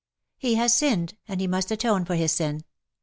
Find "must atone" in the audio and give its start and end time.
1.45-2.05